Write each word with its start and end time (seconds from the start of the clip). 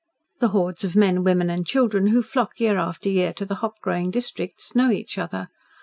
The 0.39 0.47
hordes 0.47 0.83
of 0.83 0.95
men, 0.95 1.23
women, 1.23 1.51
and 1.51 1.63
children 1.63 2.07
who 2.07 2.23
flock 2.23 2.59
year 2.59 2.75
after 2.79 3.07
year 3.07 3.31
to 3.33 3.45
the 3.45 3.53
hop 3.61 3.79
growing 3.81 4.09
districts 4.09 4.73
know 4.73 4.89
each 4.89 5.19
other. 5.19 5.47